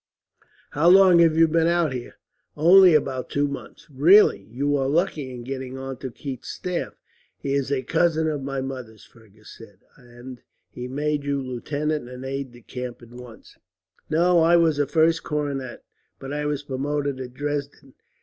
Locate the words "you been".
1.37-1.67